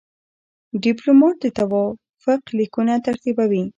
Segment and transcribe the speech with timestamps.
[0.83, 3.63] ډيپلومات د توافق لیکونه ترتیبوي.